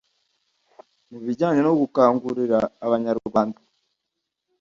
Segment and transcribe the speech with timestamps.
[1.09, 3.59] Mu bijyanye no gukangurira abaturarwanda